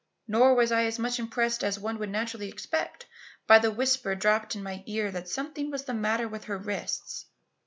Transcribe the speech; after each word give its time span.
Nor 0.27 0.55
was 0.55 0.71
I 0.71 0.85
as 0.85 0.97
much 0.97 1.19
impressed 1.19 1.63
as 1.63 1.77
one 1.77 1.99
would 1.99 2.09
naturally 2.09 2.49
expect 2.49 3.05
by 3.45 3.59
the 3.59 3.69
whisper 3.69 4.15
dropped 4.15 4.55
in 4.55 4.63
my 4.63 4.81
ear 4.87 5.11
that 5.11 5.29
something 5.29 5.69
was 5.69 5.83
the 5.83 5.93
matter 5.93 6.27
with 6.27 6.45
her 6.45 6.57
wrists. 6.57 7.27